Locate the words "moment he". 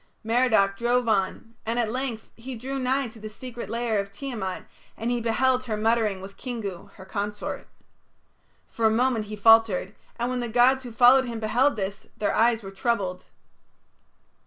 8.89-9.35